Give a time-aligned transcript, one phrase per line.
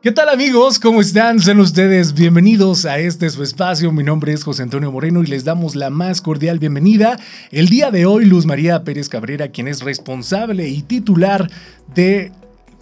[0.00, 0.78] ¿Qué tal amigos?
[0.78, 1.40] ¿Cómo están?
[1.40, 3.90] Sean ustedes bienvenidos a este su espacio.
[3.90, 7.18] Mi nombre es José Antonio Moreno y les damos la más cordial bienvenida.
[7.50, 11.50] El día de hoy, Luz María Pérez Cabrera, quien es responsable y titular
[11.92, 12.30] de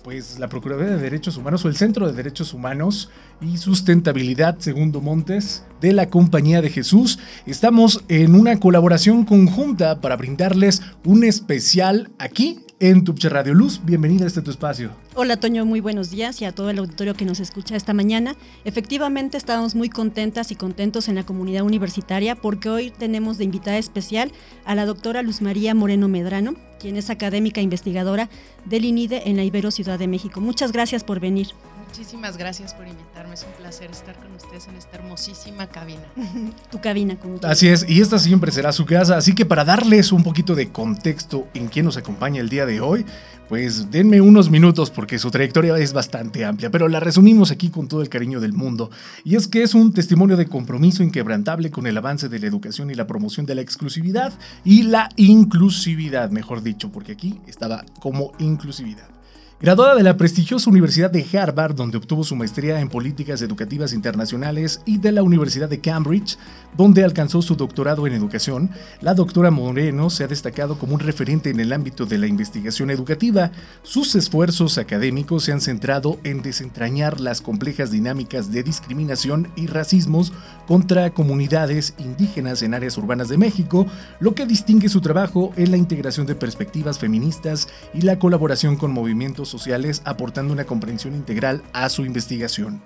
[0.04, 3.08] pues, la Procuraduría de Derechos Humanos o el Centro de Derechos Humanos
[3.40, 7.18] y Sustentabilidad Segundo Montes de la Compañía de Jesús.
[7.46, 13.80] Estamos en una colaboración conjunta para brindarles un especial aquí en Tupche Radio Luz.
[13.85, 14.90] Bienvenida a este tu espacio.
[15.14, 18.36] Hola Toño, muy buenos días y a todo el auditorio que nos escucha esta mañana.
[18.64, 23.79] Efectivamente estamos muy contentas y contentos en la comunidad universitaria porque hoy tenemos de invitada
[23.79, 24.32] especial
[24.64, 28.29] a la doctora Luz María Moreno Medrano, quien es académica e investigadora
[28.64, 30.40] del INIDE en la Ibero Ciudad de México.
[30.40, 31.49] Muchas gracias por venir.
[31.89, 33.34] Muchísimas gracias por invitarme.
[33.34, 36.03] Es un placer estar con ustedes en esta hermosísima cabina.
[36.70, 37.47] tu cabina, como tú.
[37.47, 39.17] Así es, y esta siempre será su casa.
[39.17, 42.80] Así que para darles un poquito de contexto en quién nos acompaña el día de
[42.80, 43.06] hoy,
[43.48, 47.88] pues denme unos minutos porque su trayectoria es bastante amplia, pero la resumimos aquí con
[47.88, 48.91] todo el cariño del mundo.
[49.25, 52.91] Y es que es un testimonio de compromiso inquebrantable con el avance de la educación
[52.91, 54.32] y la promoción de la exclusividad
[54.64, 59.16] y la inclusividad, mejor dicho, porque aquí estaba como inclusividad.
[59.58, 64.82] Graduada de la prestigiosa Universidad de Harvard, donde obtuvo su maestría en políticas educativas internacionales,
[64.84, 66.36] y de la Universidad de Cambridge,
[66.76, 68.68] donde alcanzó su doctorado en educación,
[69.00, 72.90] la doctora Moreno se ha destacado como un referente en el ámbito de la investigación
[72.90, 73.50] educativa.
[73.82, 80.34] Sus esfuerzos académicos se han centrado en desentrañar las complejas dinámicas de discriminación y racismos
[80.68, 83.86] contra comunidades indígenas en áreas urbanas de México,
[84.20, 88.92] lo que distingue su trabajo en la integración de perspectivas feministas y la colaboración con
[88.92, 92.83] movimientos sociales aportando una comprensión integral a su investigación.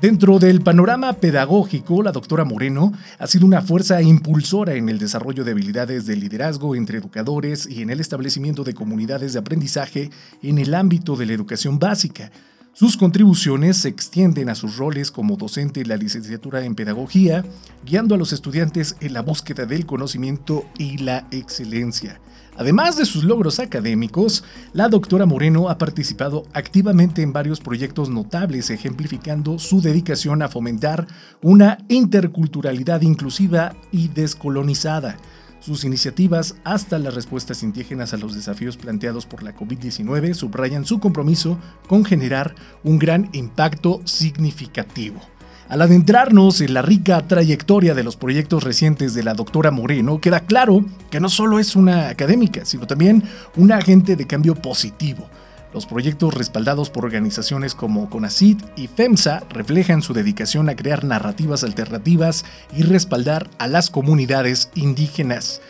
[0.00, 5.44] Dentro del panorama pedagógico, la doctora Moreno ha sido una fuerza impulsora en el desarrollo
[5.44, 10.10] de habilidades de liderazgo entre educadores y en el establecimiento de comunidades de aprendizaje
[10.42, 12.32] en el ámbito de la educación básica.
[12.72, 17.44] Sus contribuciones se extienden a sus roles como docente en la licenciatura en pedagogía,
[17.86, 22.20] guiando a los estudiantes en la búsqueda del conocimiento y la excelencia.
[22.56, 28.70] Además de sus logros académicos, la doctora Moreno ha participado activamente en varios proyectos notables
[28.70, 31.06] ejemplificando su dedicación a fomentar
[31.42, 35.16] una interculturalidad inclusiva y descolonizada.
[35.58, 41.00] Sus iniciativas hasta las respuestas indígenas a los desafíos planteados por la COVID-19 subrayan su
[41.00, 42.54] compromiso con generar
[42.84, 45.33] un gran impacto significativo.
[45.74, 50.38] Al adentrarnos en la rica trayectoria de los proyectos recientes de la doctora Moreno, queda
[50.38, 53.24] claro que no solo es una académica, sino también
[53.56, 55.28] un agente de cambio positivo.
[55.72, 61.64] Los proyectos respaldados por organizaciones como CONACID y FEMSA reflejan su dedicación a crear narrativas
[61.64, 65.60] alternativas y respaldar a las comunidades indígenas.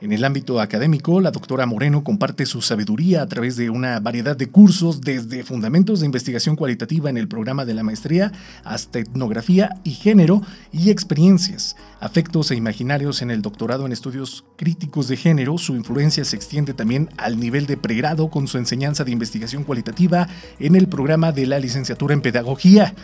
[0.00, 4.36] En el ámbito académico, la doctora Moreno comparte su sabiduría a través de una variedad
[4.36, 8.30] de cursos, desde fundamentos de investigación cualitativa en el programa de la maestría
[8.62, 15.08] hasta etnografía y género y experiencias, afectos e imaginarios en el doctorado en estudios críticos
[15.08, 15.58] de género.
[15.58, 20.28] Su influencia se extiende también al nivel de pregrado con su enseñanza de investigación cualitativa
[20.60, 22.94] en el programa de la licenciatura en pedagogía.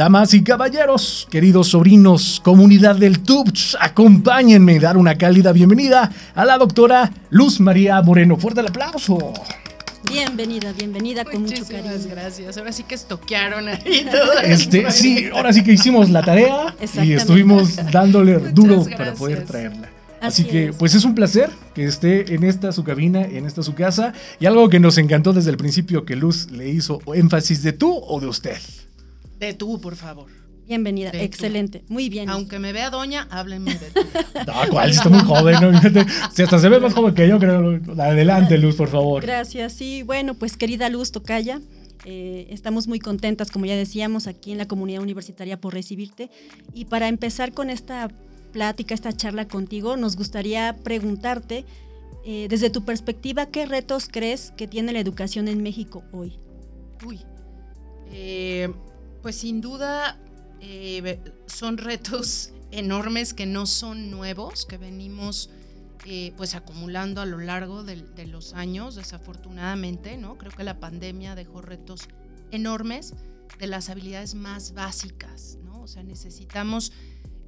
[0.00, 6.46] Damas y caballeros, queridos sobrinos, comunidad del TUBCH, acompáñenme a dar una cálida bienvenida a
[6.46, 8.38] la doctora Luz María Moreno.
[8.38, 9.34] Fuerte el aplauso.
[10.10, 11.90] Bienvenida, bienvenida con mucho cariño.
[12.08, 12.56] gracias.
[12.56, 14.40] Ahora sí que estoquearon ahí todo.
[14.42, 19.90] Este, sí, ahora sí que hicimos la tarea y estuvimos dándole duro para poder traerla.
[20.22, 23.74] Así, que, pues es un placer que esté en esta su cabina, en esta su
[23.74, 24.14] casa.
[24.38, 28.00] Y algo que nos encantó desde el principio que Luz le hizo énfasis de tú
[28.06, 28.56] o de usted.
[29.40, 30.30] De tú, por favor.
[30.66, 32.28] Bienvenida, excelente, muy bien.
[32.28, 34.00] Aunque me vea doña, háblenme de tú.
[34.46, 35.80] no, cuál, está muy joven, ¿no?
[36.32, 37.80] Si hasta se ve más joven que yo, creo.
[37.98, 39.22] Adelante, Luz, por favor.
[39.22, 40.02] Gracias, sí.
[40.02, 41.62] Bueno, pues querida Luz Tocaya,
[42.04, 46.30] eh, estamos muy contentas, como ya decíamos, aquí en la comunidad universitaria por recibirte.
[46.74, 48.10] Y para empezar con esta
[48.52, 51.64] plática, esta charla contigo, nos gustaría preguntarte,
[52.26, 56.38] eh, desde tu perspectiva, ¿qué retos crees que tiene la educación en México hoy?
[57.04, 57.20] Uy,
[58.12, 58.68] eh,
[59.22, 60.18] pues sin duda
[60.60, 65.50] eh, son retos enormes que no son nuevos, que venimos
[66.06, 70.38] eh, pues acumulando a lo largo de, los años, desafortunadamente, ¿no?
[70.38, 72.08] Creo que la pandemia dejó retos
[72.50, 73.12] enormes
[73.58, 75.82] de las habilidades más básicas, ¿no?
[75.82, 76.92] O sea, necesitamos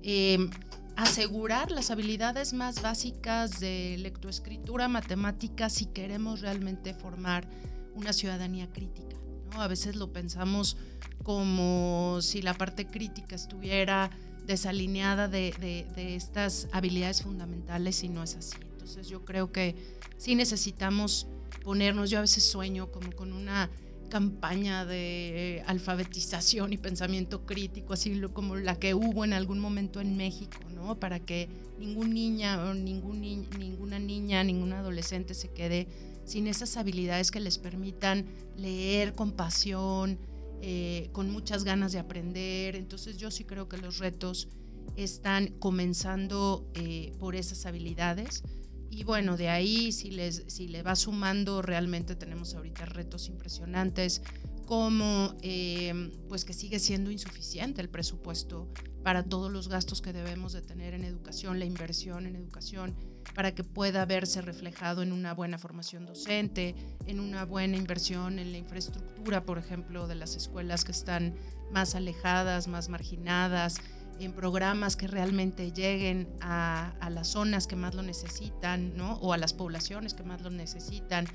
[0.02, 0.50] eh,
[0.96, 7.48] asegurar las habilidades más básicas de lectoescritura, matemática, si queremos realmente formar
[7.94, 9.16] una ciudadanía crítica,
[9.50, 9.62] ¿no?
[9.62, 10.76] A veces lo pensamos
[11.22, 14.10] como si la parte crítica estuviera
[14.46, 15.54] desalineada de,
[15.96, 18.56] estas habilidades fundamentales y no es así.
[18.72, 19.76] Entonces yo creo que
[20.18, 21.26] sí necesitamos
[21.64, 23.70] ponernos, yo a veces sueño como con una
[24.10, 30.18] campaña de alfabetización y pensamiento crítico, así como la que hubo en algún momento en
[30.18, 31.00] México, ¿no?
[31.00, 31.48] Para que
[31.78, 35.88] ningún niña o ningún ninguna niña, ningún adolescente se quede
[36.24, 38.26] sin esas habilidades que les permitan
[38.56, 40.18] leer con pasión,
[40.64, 42.76] eh, con muchas ganas de aprender.
[42.76, 44.48] Entonces yo sí creo que los retos
[44.96, 48.44] están comenzando eh, por esas habilidades.
[48.88, 54.22] Y bueno, de ahí si, les, si le va sumando, realmente tenemos ahorita retos impresionantes
[54.64, 58.72] como eh, pues que sigue siendo insuficiente el presupuesto
[59.02, 62.94] para todos los gastos que debemos de tener en educación, la inversión en educación,
[63.34, 66.74] para que pueda verse reflejado en una buena formación docente,
[67.06, 71.34] en una buena inversión en la infraestructura, por ejemplo, de las escuelas que están
[71.70, 73.80] más alejadas, más marginadas,
[74.20, 79.14] en programas que realmente lleguen a, las zonas que más lo necesitan, ¿no?
[79.14, 81.26] O a las poblaciones que más lo necesitan,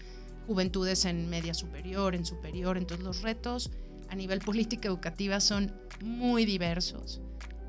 [0.45, 2.77] juventudes en media superior, en superior.
[2.77, 3.71] Entonces los retos
[4.09, 7.21] a nivel política educativa son muy diversos.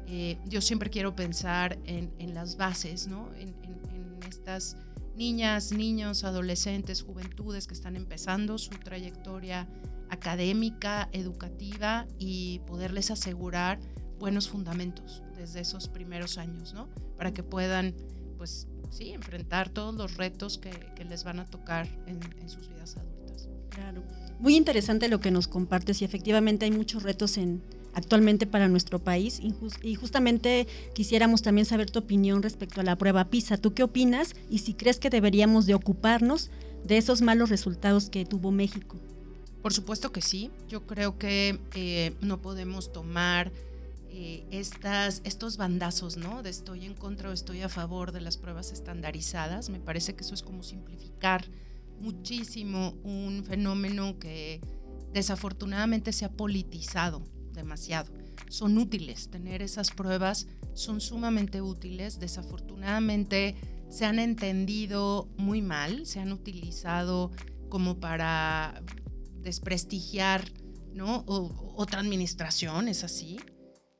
[0.06, 3.28] Eh, yo siempre quiero pensar en, las bases, ¿no?
[3.34, 3.78] En, en
[4.24, 4.76] estas
[5.16, 9.68] niñas, niños, adolescentes, juventudes que están empezando su trayectoria
[10.10, 13.78] académica, educativa y poderles asegurar
[14.18, 16.88] buenos fundamentos desde esos primeros años, ¿no?
[17.16, 17.94] Para que puedan,
[18.36, 20.70] pues sí, enfrentar todos los retos que,
[21.04, 23.48] les van a tocar en, sus vidas adultas.
[23.70, 24.02] Claro.
[24.38, 27.62] Muy interesante lo que nos compartes y efectivamente hay muchos retos en,
[27.98, 29.40] actualmente para nuestro país
[29.82, 33.58] y justamente quisiéramos también saber tu opinión respecto a la prueba PISA.
[33.58, 36.50] ¿Tú qué opinas y si crees que deberíamos de ocuparnos
[36.84, 38.96] de esos malos resultados que tuvo México?
[39.62, 40.50] Por supuesto que sí.
[40.68, 43.52] Yo creo que eh, no podemos tomar
[44.10, 46.42] eh, estas, estos bandazos, ¿no?
[46.42, 49.68] De estoy en contra o estoy a favor de las pruebas estandarizadas.
[49.68, 51.44] Me parece que eso es como simplificar
[52.00, 54.60] muchísimo un fenómeno que
[55.12, 57.22] desafortunadamente se ha politizado
[57.58, 58.10] demasiado.
[58.48, 62.18] Son útiles, tener esas pruebas son sumamente útiles.
[62.18, 63.56] Desafortunadamente
[63.90, 67.30] se han entendido muy mal, se han utilizado
[67.68, 68.82] como para
[69.42, 70.44] desprestigiar
[70.94, 71.24] ¿no?
[71.26, 73.38] otra administración, es así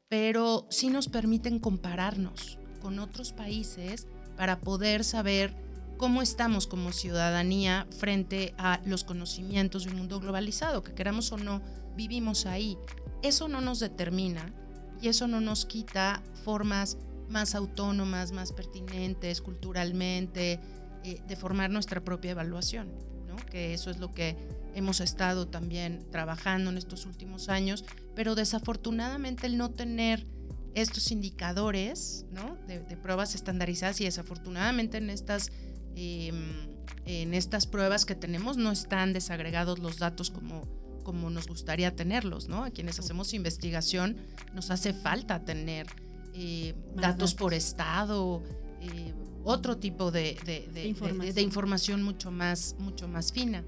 [0.09, 4.07] pero sí nos permiten compararnos con otros países
[4.37, 5.55] para poder saber
[5.97, 11.37] cómo estamos como ciudadanía frente a los conocimientos de un mundo globalizado, que queramos o
[11.37, 11.61] no,
[11.97, 12.79] vivimos ahí.
[13.23, 14.53] Eso no nos determina
[15.01, 16.97] y eso no nos quita formas
[17.29, 20.61] más autónomas, más pertinentes culturalmente,
[21.05, 22.89] eh, de formar nuestra propia evaluación,
[23.27, 23.37] ¿no?
[23.37, 24.37] que eso es lo que
[24.75, 27.85] hemos estado también trabajando en estos últimos años,
[28.15, 30.27] pero desafortunadamente el no tener
[30.75, 32.27] estos indicadores
[32.67, 35.51] de, pruebas estandarizadas y desafortunadamente en estas,
[35.97, 36.69] em,
[37.07, 40.67] en estas pruebas que tenemos no están desagregados los datos como,
[41.09, 42.65] como nos gustaría tenerlos, ¿no?
[42.65, 44.19] A quienes hacemos investigación
[44.53, 45.87] nos hace falta tener
[46.35, 48.43] eh, datos, por estado,
[48.83, 52.03] eh, otro tipo de, de, información.
[52.03, 53.65] mucho más, mucho más fina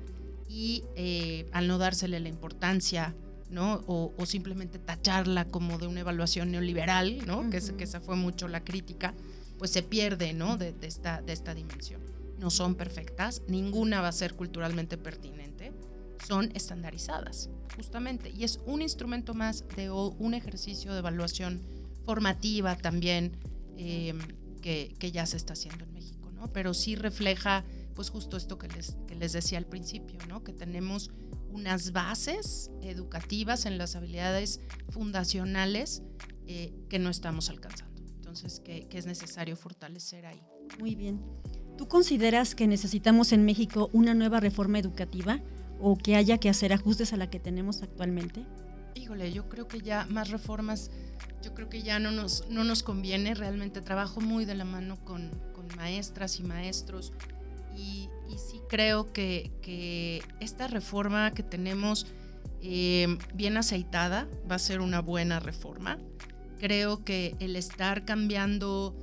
[0.51, 3.15] y eh, al no dársele la importancia,
[3.49, 3.85] ¿no?
[3.87, 7.49] O, simplemente tacharla como de una evaluación neoliberal, ¿no?
[7.49, 9.15] que, que, esa fue mucho la crítica,
[9.57, 10.59] pues se pierde, ¿no?
[10.59, 12.03] De, esta, de esta dimensión.
[12.39, 15.73] No son perfectas, ninguna va a ser culturalmente pertinente,
[16.27, 21.63] son estandarizadas, justamente, y es un instrumento más de un ejercicio de evaluación
[22.05, 23.37] formativa también
[23.77, 24.15] eh,
[24.63, 26.53] que, que ya se está haciendo en México, ¿no?
[26.53, 27.65] Pero sí refleja
[28.01, 30.43] pues justo esto que les, que les decía al principio, ¿no?
[30.43, 31.11] que tenemos
[31.51, 36.03] unas bases educativas en las habilidades fundacionales
[36.47, 38.03] eh, que no estamos alcanzando.
[38.15, 40.41] Entonces, que, que es necesario fortalecer ahí.
[40.79, 41.21] Muy bien.
[41.77, 45.43] ¿Tú consideras que necesitamos en México una nueva reforma educativa
[45.81, 48.45] o que haya que hacer ajustes a la que tenemos actualmente?
[48.95, 50.91] Híjole, yo creo que ya más reformas,
[51.43, 53.35] yo creo que ya no nos, no nos conviene.
[53.35, 57.13] Realmente trabajo muy de la mano con, con maestras y maestros
[57.77, 62.07] y, sí creo que, esta reforma que tenemos
[62.63, 65.99] eh, bien aceitada va a ser una buena reforma.
[66.59, 68.95] Creo que el estar cambiando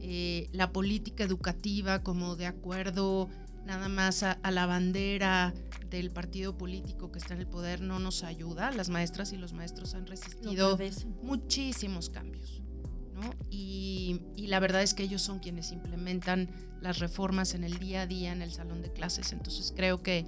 [0.00, 3.28] eh, la política educativa como de acuerdo
[3.64, 5.54] nada más a, la bandera
[5.90, 8.70] del partido político que está en el poder no nos ayuda.
[8.70, 10.78] Las maestras y los maestros han resistido
[11.22, 12.62] muchísimos cambios.
[13.50, 16.48] Y, la verdad es que ellos son quienes implementan
[16.80, 19.32] las reformas en el día a día en el salón de clases.
[19.32, 20.26] Entonces creo que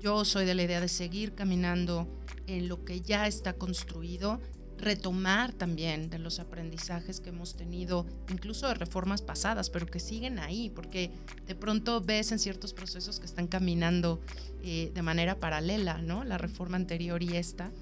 [0.00, 2.08] yo soy de la idea de seguir caminando
[2.46, 4.40] en lo que ya está construido
[4.78, 10.38] retomar también de los aprendizajes que hemos tenido, incluso de reformas pasadas, pero que siguen
[10.38, 11.10] ahí, porque
[11.46, 14.20] de pronto ves en ciertos procesos que están caminando
[14.62, 16.24] eh, de manera paralela, ¿no?
[16.24, 17.72] La reforma anterior y esta.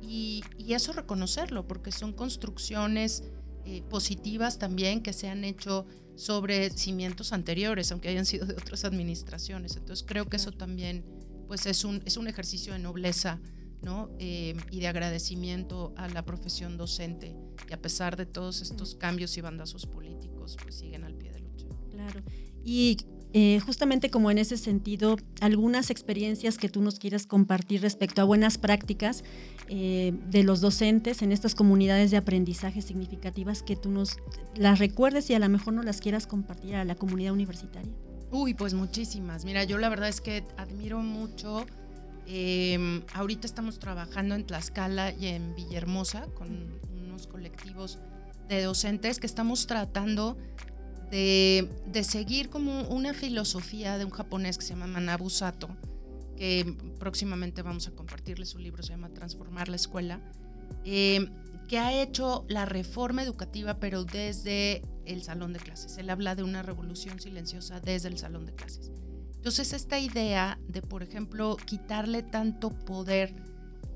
[0.00, 3.24] Y, eso reconocerlo, porque son construcciones
[3.64, 8.84] eh, positivas también que se han hecho sobre cimientos anteriores, aunque hayan sido de otras
[8.84, 9.76] administraciones.
[9.76, 11.04] Entonces creo que eso también
[11.46, 13.38] pues es un, es un ejercicio de nobleza
[13.82, 14.10] ¿no?
[14.18, 17.34] Eh, y de agradecimiento a la profesión docente,
[17.66, 21.40] que a pesar de todos estos cambios y bandazos políticos, pues siguen al pie de
[21.40, 21.66] lucha.
[21.90, 22.22] Claro.
[22.64, 22.96] Y
[23.34, 28.24] eh, justamente como en ese sentido, algunas experiencias que tú nos quieras compartir respecto a
[28.24, 29.24] buenas prácticas
[29.68, 34.18] eh, de los docentes en estas comunidades de aprendizaje significativas que tú nos
[34.54, 37.92] las recuerdes y a lo mejor no las quieras compartir a la comunidad universitaria.
[38.30, 39.44] Uy, pues muchísimas.
[39.44, 41.64] Mira, yo la verdad es que admiro mucho
[42.34, 47.98] Em, ahorita estamos trabajando en Tlaxcala y en Villahermosa con unos colectivos
[48.48, 50.38] de docentes que estamos tratando
[51.10, 51.68] de,
[52.04, 55.76] seguir como una filosofía de un japonés que se llama Manabu Sato,
[56.34, 60.18] que próximamente vamos a compartirle su libro, se llama Transformar la Escuela,
[60.86, 61.28] em,
[61.68, 65.98] que ha hecho la reforma educativa pero desde el salón de clases.
[65.98, 68.90] Él habla de una revolución silenciosa desde el salón de clases.
[69.42, 73.34] Entonces, esta idea de, por ejemplo, quitarle tanto poder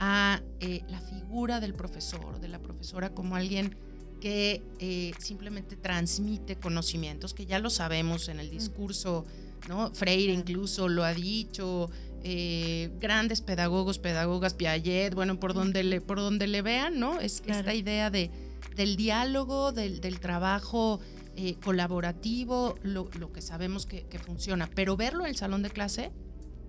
[0.01, 3.77] a eh, la figura del profesor o de la profesora como alguien
[4.21, 9.25] que eh, simplemente transmite conocimientos, que ya lo sabemos en el discurso,
[9.69, 9.93] ¿no?
[9.95, 11.91] Freire incluso lo ha dicho,
[12.25, 17.21] eh, grandes pedagogos, pedagogas, Piaget, bueno, por donde le, por donde le vean, ¿no?
[17.21, 18.33] Es esta idea de,
[18.75, 20.99] del diálogo, del, del trabajo
[21.39, 26.11] eh, colaborativo, lo, que sabemos que, funciona, pero verlo en el salón de clase,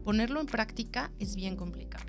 [0.03, 2.05] ponerlo en práctica es bien complicado.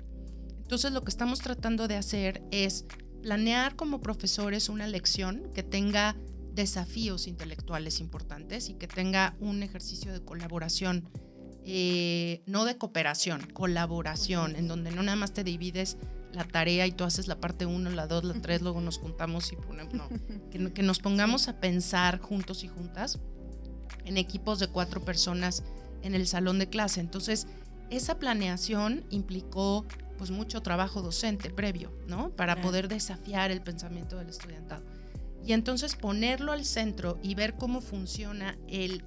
[0.57, 2.85] Entonces lo que estamos tratando de hacer es
[3.21, 6.17] planear como profesores una lección que tenga
[6.53, 11.09] desafíos intelectuales importantes y que tenga un ejercicio de colaboración,
[11.63, 15.97] eh, no de cooperación, colaboración, en donde no nada más te divides
[16.33, 19.51] la tarea y tú haces la parte 1, la 2, la 3, luego nos juntamos
[19.51, 20.09] y ponemos, no,
[20.49, 23.19] que, nos pongamos a pensar juntos y juntas
[24.05, 25.63] en equipos de cuatro personas
[26.01, 26.99] en el salón de clase.
[26.99, 27.47] Entonces,
[27.89, 29.85] esa planeación implicó
[30.17, 32.29] pues mucho trabajo docente previo, ¿no?
[32.31, 34.83] Para poder desafiar el pensamiento del estudiantado.
[35.45, 39.03] Y entonces ponerlo al centro y ver cómo funciona el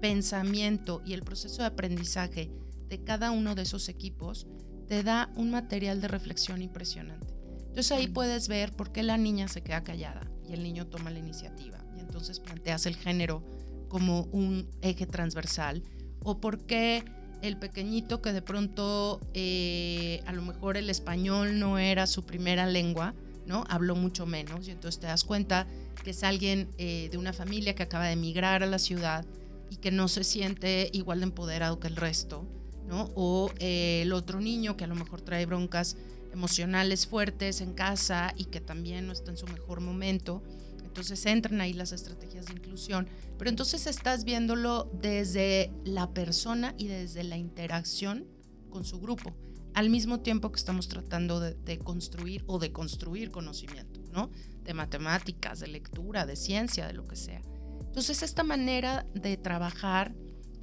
[0.00, 2.50] pensamiento y el proceso de aprendizaje
[2.88, 4.46] de cada uno de esos equipos
[4.88, 7.34] te da un material de reflexión impresionante.
[7.58, 11.10] Entonces ahí puedes ver por qué la niña se queda callada y el niño toma
[11.10, 13.42] la iniciativa y entonces planteas el género
[13.88, 15.82] como un eje transversal
[16.20, 17.04] o por qué
[17.42, 22.66] el pequeñito que de pronto eh, a lo mejor el español no era su primera
[22.66, 23.14] lengua,
[23.46, 23.64] ¿no?
[23.68, 25.66] Habló mucho menos y entonces te das cuenta
[26.02, 29.26] que es alguien eh, de una familia que acaba de emigrar a la ciudad
[29.70, 32.48] y que no se siente igual de empoderado que el resto
[32.90, 35.96] o eh, el otro niño que a lo mejor trae broncas
[36.32, 40.42] emocionales fuertes en casa y que también no está en su mejor momento.
[40.84, 46.86] Entonces entran ahí las estrategias de inclusión, pero entonces estás viéndolo desde la persona y
[46.86, 48.26] desde la interacción
[48.70, 49.34] con su grupo,
[49.74, 54.30] al mismo tiempo que estamos tratando de, de construir o de construir conocimiento, ¿no?
[54.62, 57.42] De matemáticas, de lectura, de ciencia, de lo que sea.
[57.80, 60.14] Entonces esta manera de trabajar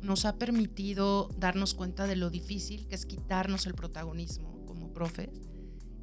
[0.03, 5.29] nos ha permitido darnos cuenta de lo difícil que es quitarnos el protagonismo como profes.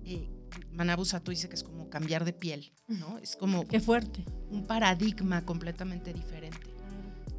[0.05, 0.29] Eh,
[0.73, 3.19] Manabu Sato dice que es como cambiar de piel, ¿no?
[3.23, 3.69] Es como...
[3.69, 4.25] Qué fuerte.
[4.51, 6.75] Un paradigma completamente diferente.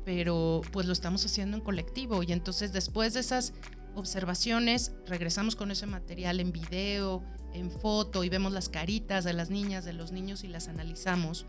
[0.05, 3.53] Pero pues lo estamos haciendo en colectivo y entonces después de esas
[3.95, 9.49] observaciones regresamos con ese material en video, en foto y vemos las caritas de las
[9.49, 11.45] niñas, de los niños y las analizamos.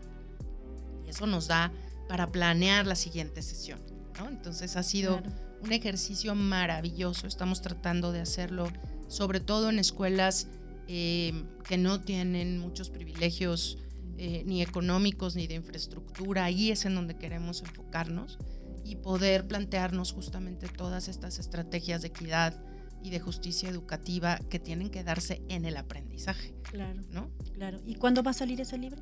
[1.05, 1.71] Y eso nos da
[2.09, 3.92] para planear la siguiente sesión.
[4.27, 5.21] Entonces ha sido
[5.61, 7.27] un ejercicio maravilloso.
[7.27, 8.67] Estamos tratando de hacerlo,
[9.07, 10.47] sobre todo en escuelas
[10.87, 13.77] eh, que no tienen muchos privilegios
[14.17, 16.45] eh, ni económicos ni de infraestructura.
[16.45, 18.37] Ahí es en donde queremos enfocarnos
[18.83, 22.61] y poder plantearnos justamente todas estas estrategias de equidad
[23.01, 26.53] y de justicia educativa que tienen que darse en el aprendizaje.
[26.63, 27.01] Claro.
[27.11, 27.29] ¿No?
[27.53, 27.81] Claro.
[27.85, 29.01] ¿Y cuándo va a salir ese libro?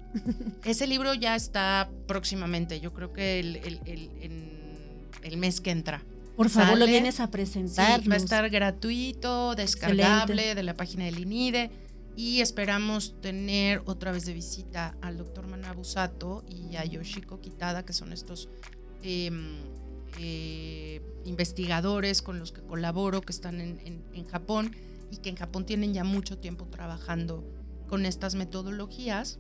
[0.63, 2.80] ese libro ya está próximamente.
[2.80, 4.61] Yo creo que el, en
[5.24, 6.03] el mes que entra.
[6.36, 8.01] Por favor, lo vienes a presentar.
[8.10, 11.70] va a estar gratuito, descargable de la página del INIDE
[12.15, 17.86] y esperamos tener otra vez de visita al doctor Manabu Sato y a Yoshiko Kitada,
[17.86, 18.50] que son estos
[19.03, 19.58] em,
[20.20, 24.75] eh, investigadores con los que colaboro, que están en, en Japón
[25.12, 27.44] y que en Japón tienen ya mucho tiempo trabajando
[27.88, 29.39] con estas metodologías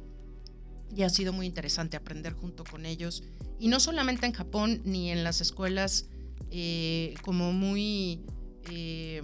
[0.95, 3.23] y ha sido muy interesante aprender junto con ellos.
[3.59, 6.07] Y no solamente en Japón ni en las escuelas
[6.49, 8.21] eh, como muy
[8.69, 9.21] eh,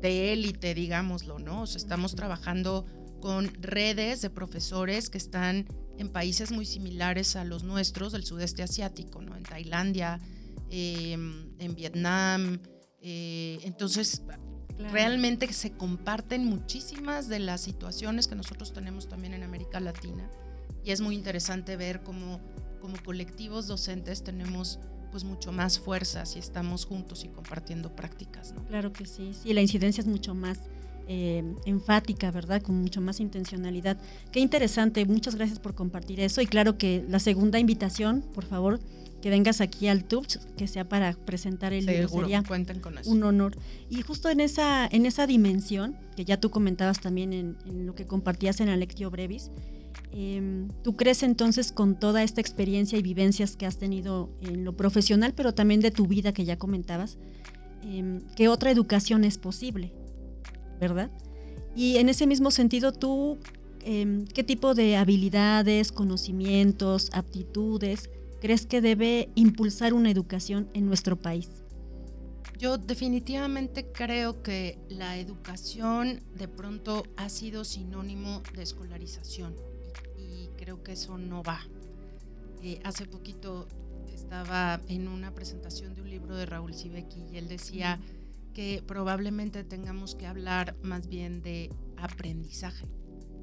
[0.00, 1.62] de élite, digámoslo, ¿no?
[1.62, 2.86] O sea, estamos trabajando
[3.20, 5.66] con redes de profesores que están
[5.98, 9.36] en países muy similares a los nuestros del sudeste asiático, ¿no?
[9.36, 10.20] En Tailandia,
[10.70, 12.60] em, en Vietnam.
[13.02, 14.22] Eh, entonces,
[14.78, 20.30] realmente se comparten muchísimas de las situaciones que nosotros tenemos también en América Latina
[20.84, 22.40] y es muy interesante ver cómo
[22.80, 24.80] como colectivos docentes tenemos
[25.12, 28.52] pues mucho más fuerza si estamos juntos y compartiendo prácticas.
[28.52, 28.64] ¿no?
[28.66, 30.60] Claro que sí, sí, la incidencia es mucho más
[31.08, 32.62] eh, enfática, ¿verdad?
[32.62, 33.98] Con mucho más intencionalidad.
[34.30, 38.80] Qué interesante, muchas gracias por compartir eso y claro que la segunda invitación, por favor,
[39.20, 43.10] que vengas aquí al TUBS, que sea para presentar el libro, sería cuenten con eso.
[43.10, 43.58] un honor.
[43.90, 47.94] Y justo en esa, en esa dimensión, que ya tú comentabas también en, en lo
[47.94, 49.50] que compartías en Alectio Brevis,
[50.12, 54.76] Em, ¿Tú crees entonces con toda esta experiencia y vivencias que has tenido en lo
[54.76, 57.18] profesional, pero también de tu vida que ya comentabas,
[57.82, 59.92] em, que otra educación es posible?
[60.80, 61.10] ¿Verdad?
[61.76, 63.38] Y en ese mismo sentido, tú,
[63.84, 71.20] em, ¿qué tipo de habilidades, conocimientos, aptitudes crees que debe impulsar una educación en nuestro
[71.20, 71.48] país?
[72.58, 79.69] Yo definitivamente creo que la educación de pronto ha sido sinónimo de escolarización
[80.60, 81.60] creo que eso no va.
[82.62, 83.66] Eh, hace poquito
[84.12, 87.98] estaba en una presentación de un libro de Raúl Sibeki y él decía
[88.52, 92.86] que probablemente tengamos que hablar más bien de aprendizaje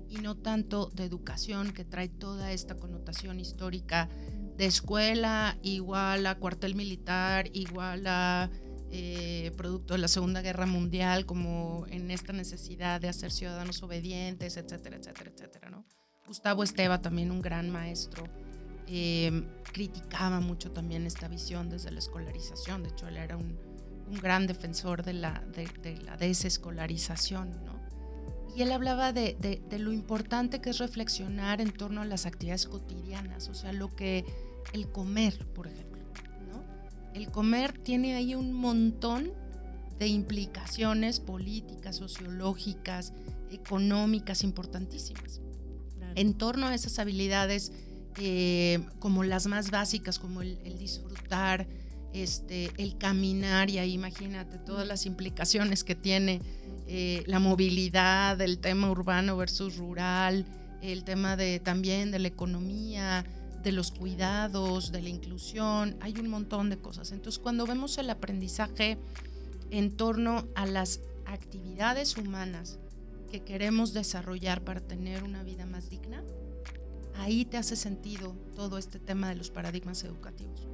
[0.08, 4.10] y no tanto de educación que trae toda esta connotación histórica
[4.56, 8.52] de escuela igual a cuartel militar, igual a
[8.92, 14.56] eh, producto de la Segunda Guerra Mundial, como en esta necesidad de hacer ciudadanos obedientes,
[14.56, 15.57] etcétera, etcétera, etcétera.
[16.28, 18.26] Gustavo Esteba, también un gran maestro,
[18.86, 22.84] eh, criticaba mucho también esta visión desde la escolarización.
[22.84, 23.58] De hecho, él era un,
[24.22, 27.64] gran defensor de la, de, la desescolarización.
[27.66, 27.80] ¿no?
[28.56, 33.48] Y él hablaba de, lo importante que es reflexionar en torno a las actividades cotidianas,
[33.48, 34.26] o sea, lo que
[34.74, 35.98] el comer, por ejemplo.
[37.14, 39.32] El comer tiene ahí un montón
[39.98, 43.14] de implicaciones políticas, sociológicas,
[43.50, 45.42] económicas importantísimas
[46.18, 47.72] en torno a esas habilidades
[48.20, 51.68] eh, como las más básicas, como el, disfrutar,
[52.12, 56.42] este, el caminar, y ahí imagínate todas las implicaciones que tiene
[56.88, 60.46] eh, la movilidad, el tema urbano versus rural,
[60.82, 63.24] el tema de, también de la economía,
[63.62, 67.12] de los cuidados, de la inclusión, hay un montón de cosas.
[67.12, 68.98] Entonces, cuando vemos el aprendizaje
[69.70, 72.80] en torno a las actividades humanas,
[73.28, 76.24] que queremos desarrollar para tener una vida más digna,
[77.16, 80.68] ahí te hace sentido todo este tema de los paradigmas educativos,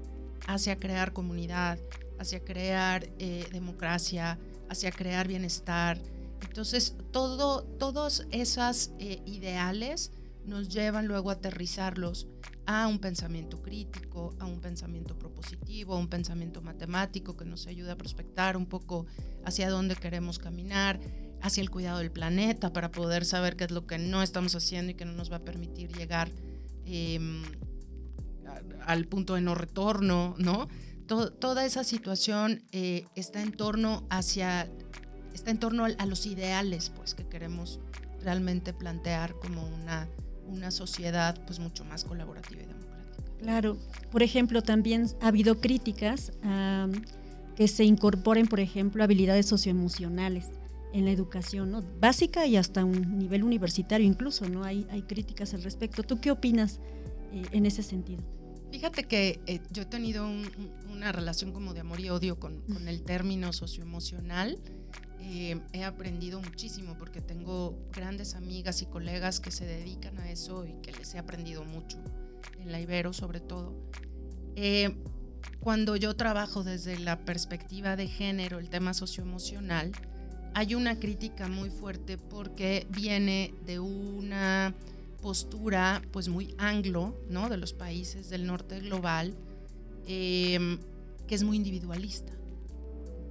[0.48, 1.80] hacia crear comunidad,
[2.20, 4.40] hacia crear eh, democracia,
[4.70, 5.98] hacia crear bienestar.
[6.42, 10.12] Entonces, todo, todos esos eh, ideales
[10.46, 12.28] nos llevan luego a aterrizarlos
[12.66, 17.94] a un pensamiento crítico, a un pensamiento propositivo, a un pensamiento matemático que nos ayuda
[17.94, 19.06] a prospectar un poco
[19.46, 21.00] hacia dónde queremos caminar,
[21.44, 24.92] hacia el cuidado del planeta para poder saber qué es lo que no estamos haciendo
[24.92, 26.32] y que no nos va a permitir llegar
[26.86, 27.44] em,
[28.86, 30.68] al punto de no retorno, ¿no?
[31.06, 34.72] toda esa situación eh, está en torno hacia,
[35.34, 37.80] está en torno a, los ideales, pues, que queremos
[38.22, 40.08] realmente plantear como una,
[40.48, 43.24] una sociedad, pues, mucho más colaborativa y democrática.
[43.38, 43.78] Claro.
[44.12, 46.32] Por ejemplo, también ha habido críticas
[47.56, 50.48] que se incorporen, por ejemplo, habilidades socioemocionales
[50.94, 51.84] en la educación, ¿no?
[52.00, 54.64] Básica y hasta un nivel universitario incluso, ¿no?
[54.64, 56.04] Hay, hay críticas al respecto.
[56.04, 56.80] ¿Tú qué opinas
[57.34, 58.24] eh, en ese sentido?
[58.72, 60.28] Fíjate que eh, yo he tenido
[60.92, 64.60] una relación como de amor y odio con, el término socioemocional.
[65.20, 70.66] Eh, he aprendido muchísimo porque tengo grandes amigas y colegas que se dedican a eso
[70.66, 71.98] y que les he aprendido mucho,
[72.60, 73.74] en la Ibero sobre todo.
[75.60, 79.94] cuando yo trabajo desde la perspectiva de género, el tema socioemocional,
[80.54, 84.74] hay una crítica muy fuerte porque viene de una
[85.22, 87.50] postura pues muy anglo, ¿no?
[87.50, 89.34] De los países del norte global,
[90.06, 90.78] em,
[91.28, 92.34] que es muy individualista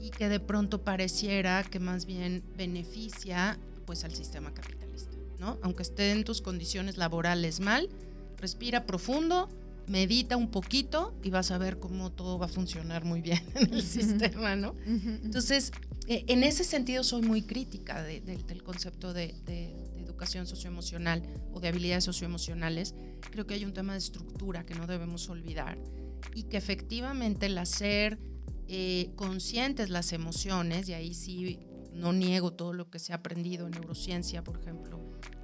[0.01, 5.59] y que de pronto pareciera que más bien beneficia pues al sistema capitalista, ¿no?
[5.63, 7.89] Aunque esté en tus condiciones laborales mal,
[8.39, 9.49] respira profundo
[9.87, 13.73] medita un poquito y vas a ver cómo todo va a funcionar muy bien en
[13.73, 14.75] el sistema, ¿no?
[14.87, 15.73] Entonces,
[16.07, 19.35] eh, en ese sentido soy muy crítica del concepto de,
[20.03, 22.95] educación socioemocional o de habilidades socioemocionales.
[23.31, 25.79] Creo que hay un tema de estructura que no debemos olvidar
[26.35, 28.19] y que efectivamente el hacer
[28.69, 31.59] eh, conscientes las emociones, y ahí sí
[31.93, 35.01] no niego todo lo que se ha aprendido en neurociencia, por ejemplo,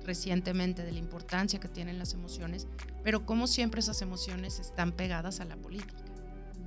[0.08, 2.66] recientemente de la importancia que tienen las emociones,
[3.04, 6.02] pero como siempre esas emociones están pegadas a la política,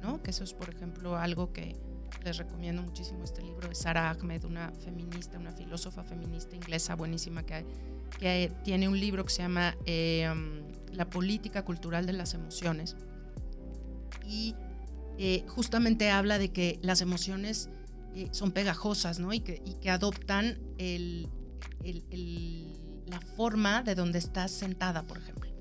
[0.02, 0.22] ¿no?
[0.22, 1.76] Que eso es, por ejemplo, algo que
[2.24, 7.44] les recomiendo muchísimo este libro de Sarah Ahmed, una feminista, una filósofa feminista inglesa buenísima
[7.44, 7.66] que,
[8.20, 12.96] que tiene un libro que se llama eh, um, La política cultural de las emociones.
[14.24, 14.54] Y
[15.18, 17.70] eh, justamente habla de que las emociones
[18.14, 19.34] eh, son pegajosas, ¿no?
[19.34, 21.28] Y que, y que adoptan el,
[21.84, 22.81] el
[23.12, 25.52] la forma de donde estás sentada, por ejemplo.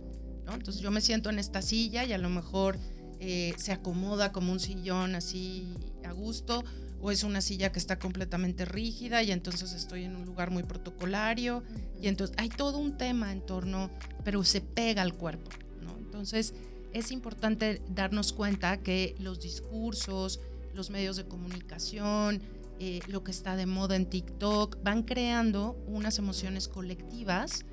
[0.47, 0.55] ¿no?
[0.55, 2.79] Entonces yo me siento en esta silla y a lo mejor
[3.19, 6.65] eh, se acomoda como un sillón así a gusto,
[7.03, 10.63] o es una silla que está completamente rígida y entonces estoy en un lugar muy
[10.63, 11.63] protocolario
[12.01, 13.91] y entonces hay todo un tema en torno,
[14.25, 15.51] pero se pega al cuerpo.
[15.81, 15.97] ¿no?
[15.97, 16.55] Entonces
[16.93, 20.41] es importante darnos cuenta que los discursos,
[20.75, 22.43] los medios de comunicación,
[22.83, 27.67] eh, lo que está de moda en TikTok, van creando unas emociones colectivas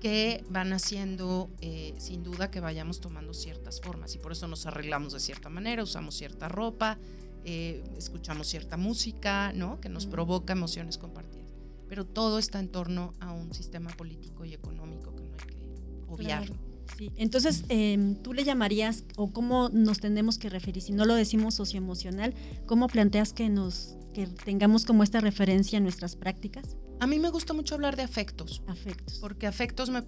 [0.00, 4.64] que van haciendo eh, sin duda que vayamos tomando ciertas formas y por eso nos
[4.66, 6.96] arreglamos de cierta manera, usamos cierta ropa,
[7.44, 9.80] eh, escuchamos cierta música, ¿no?
[9.80, 11.50] Que nos provoca emociones compartidas.
[11.88, 16.12] Pero todo está en torno a un sistema político y económico que no hay que
[16.12, 16.52] obviar.
[16.96, 21.16] Sí, entonces em, tú le llamarías o cómo nos tenemos que referir, si no lo
[21.16, 22.32] decimos socioemocional,
[22.66, 26.76] ¿cómo planteas que nos que tengamos como esta referencia en nuestras prácticas?
[27.00, 28.62] A mí me gusta mucho hablar de afectos.
[28.66, 29.18] Afectos.
[29.18, 30.02] Porque afectos me,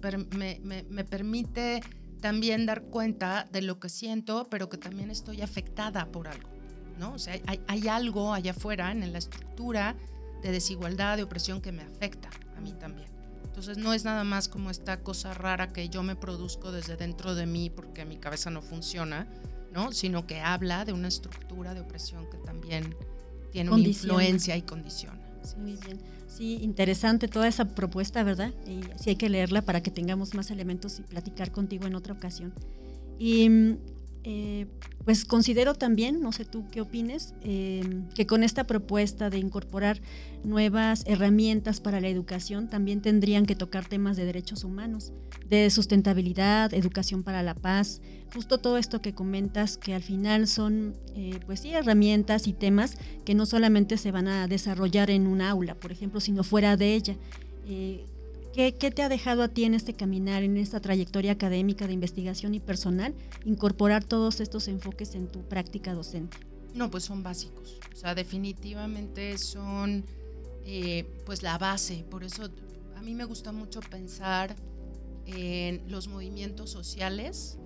[0.63, 1.81] me, permite
[2.21, 6.49] también dar cuenta de lo que siento, pero que también estoy afectada por algo.
[6.97, 7.13] ¿no?
[7.13, 9.95] O sea, hay, hay algo allá afuera en la estructura
[10.41, 13.09] de desigualdad, de opresión que me afecta a mí también.
[13.43, 17.35] Entonces no es nada más como esta cosa rara que yo me produzco desde dentro
[17.35, 19.27] de mí porque mi cabeza no funciona,
[19.71, 19.93] ¿no?
[19.93, 22.95] Sino que habla de una estructura de opresión que también
[23.55, 25.17] tiene una influencia y condiciona.
[25.57, 25.97] Muy bien.
[26.27, 28.53] Sí, interesante toda esa propuesta, ¿verdad?
[28.67, 32.13] Y sí hay que leerla para que tengamos más elementos y platicar contigo en otra
[32.13, 32.53] ocasión.
[33.17, 33.77] Y
[34.27, 34.65] eh,
[35.05, 40.01] pues considero también, no sé tú qué opines, em, que con esta propuesta de incorporar
[40.43, 45.13] nuevas herramientas para la educación también tendrían que tocar temas de derechos humanos,
[45.47, 48.01] de sustentabilidad, educación para la paz,
[48.33, 52.97] justo todo esto que comentas que al final son eh, pues sí herramientas y temas
[53.25, 56.95] que no solamente se van a desarrollar en un aula, por ejemplo, sino fuera de
[56.95, 57.15] ella.
[57.67, 58.07] Eh,
[58.55, 62.55] ¿Qué, te ha dejado a ti en este caminar, en esta trayectoria académica de investigación
[62.55, 63.13] y personal,
[63.43, 66.37] incorporar todos estos enfoques en tu práctica docente?
[66.73, 67.81] No, pues son básicos.
[67.91, 70.05] O sea, definitivamente son
[70.63, 72.05] eh, pues la base.
[72.09, 72.49] Por eso
[72.95, 74.55] a mí me gusta mucho pensar
[75.25, 77.57] en los movimientos sociales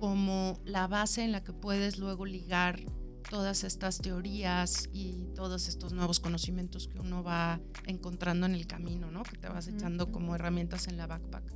[0.00, 2.80] como la base en la que puedes luego ligar
[3.28, 9.10] todas estas teorías y todos estos nuevos conocimientos que uno va encontrando en el camino,
[9.10, 9.22] ¿no?
[9.22, 11.52] Que te vas echando como herramientas en la backpack.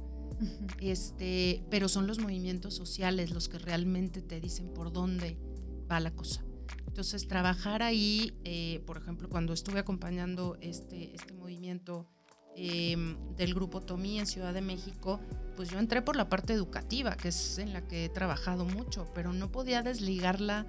[0.81, 5.37] Este, pero son los movimientos sociales los que realmente te dicen por dónde
[5.91, 6.45] va la cosa.
[6.87, 12.09] Entonces, trabajar ahí, eh, por ejemplo, cuando estuve acompañando este, este movimiento
[12.59, 15.21] em, del grupo Tomí en Ciudad de México,
[15.57, 19.11] pues yo entré por la parte educativa, que es en la que he trabajado mucho,
[19.15, 20.67] pero no podía desligarla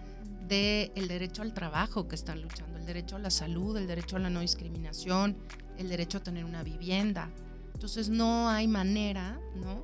[0.48, 4.16] del el derecho al trabajo que están luchando, el derecho a la salud, el derecho
[4.16, 5.38] a la no discriminación,
[5.78, 7.30] el derecho a tener una vivienda.
[7.74, 9.84] Entonces no hay manera ¿no?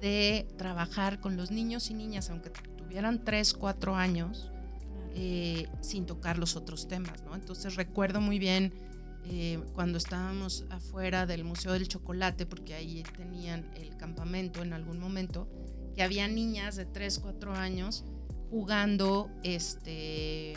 [0.00, 4.50] de trabajar con los niños y niñas, aunque tuvieran 3, 4 años,
[5.14, 7.22] eh, sin tocar los otros temas.
[7.22, 7.34] ¿no?
[7.34, 8.72] Entonces recuerdo muy bien
[9.26, 14.98] eh, cuando estábamos afuera del Museo del Chocolate, porque ahí tenían el campamento en algún
[14.98, 15.48] momento,
[15.94, 18.04] que había niñas de 3, 4 años
[18.50, 20.54] jugando este,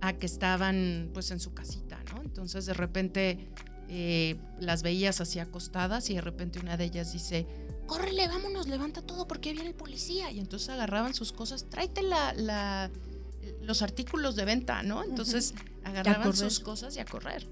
[0.00, 2.22] a que estaban pues en su casita, ¿no?
[2.22, 3.48] Entonces de repente
[3.88, 7.46] eh, las veías así acostadas y de repente una de ellas dice,
[7.86, 10.30] córrele, vámonos, levanta todo porque viene el policía.
[10.30, 12.90] Y entonces agarraban sus cosas, tráete la,
[13.62, 15.04] los artículos de venta, ¿no?
[15.04, 17.46] Entonces agarraban sus cosas y a correr.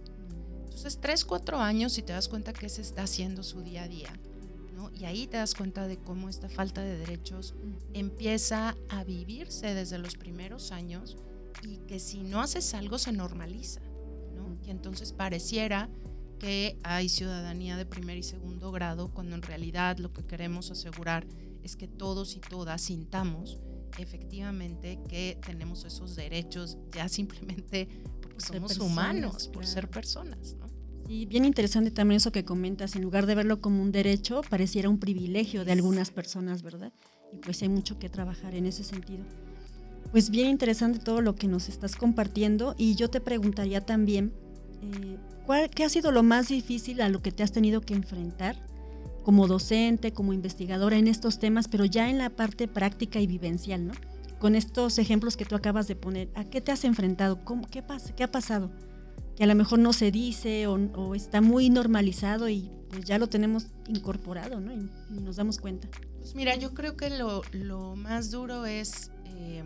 [0.75, 3.89] Entonces, tres, cuatro años y te das cuenta que se está haciendo su día a
[3.89, 4.13] día.
[4.93, 7.55] Y ahí te das cuenta de cómo esta falta de derechos
[7.95, 11.17] empieza a vivirse desde los primeros años
[11.63, 13.81] y que si no haces algo se normaliza,
[14.35, 14.59] ¿no?
[14.65, 15.89] Y entonces pareciera
[16.41, 21.25] que hay ciudadanía de primer y segundo grado cuando en realidad lo que queremos asegurar
[21.63, 23.59] es que todos y todas sintamos
[23.99, 27.89] efectivamente que tenemos esos derechos ya simplemente
[28.39, 30.67] somos humanos, por ser personas, ¿no?
[31.07, 34.89] Sí, bien interesante también eso que comentas, en lugar de verlo como un derecho, pareciera
[34.89, 36.93] un privilegio de algunas personas, ¿verdad?
[37.33, 39.25] Y pues hay mucho que trabajar en ese sentido.
[40.13, 44.33] Pues bien interesante todo lo que nos estás compartiendo y yo te preguntaría también,
[44.81, 47.95] eh, ¿cuál, ¿qué ha sido lo más difícil a lo que te has tenido que
[47.95, 48.57] enfrentar
[49.25, 53.87] como docente, como investigadora en estos temas, pero ya en la parte práctica y vivencial,
[53.87, 53.95] ¿no?
[54.39, 57.45] Con estos ejemplos que tú acabas de poner, ¿a qué te has enfrentado?
[57.45, 58.71] ¿Cómo, qué, pasa, ¿Qué ha pasado?
[59.37, 63.29] Que a lo mejor no se dice o, está muy normalizado y pues ya lo
[63.29, 64.73] tenemos incorporado, ¿no?
[64.73, 64.89] Y,
[65.21, 65.89] nos damos cuenta.
[66.19, 69.63] Pues mira, yo creo que lo, lo más duro es eh,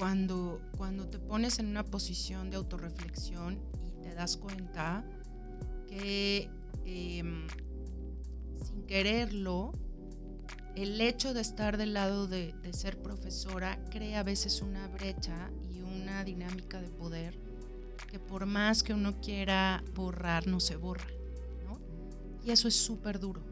[0.00, 5.04] cuando, cuando te pones en una posición de autorreflexión y te das cuenta
[5.86, 6.48] que
[6.86, 7.46] em,
[8.64, 9.74] sin quererlo,
[10.76, 15.80] el hecho de estar del lado de, ser profesora crea a veces una brecha y
[15.80, 17.38] una dinámica de poder
[18.08, 21.06] que por más que uno quiera borrar, no se borra.
[22.44, 23.42] Y eso es súper duro,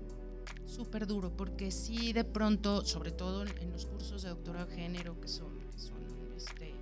[0.64, 5.20] súper duro, porque si de pronto, sobre todo en los cursos de doctorado de género,
[5.20, 6.02] que son, son
[6.34, 6.74] este,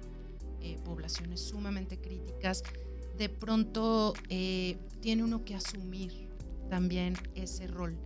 [0.60, 2.62] eh, poblaciones sumamente críticas,
[3.18, 6.28] de pronto eh, tiene uno que asumir
[6.70, 7.98] también ese rol